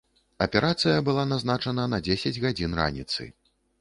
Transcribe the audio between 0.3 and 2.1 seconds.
Аперацыя была назначана на